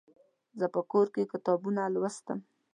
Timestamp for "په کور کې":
0.73-1.29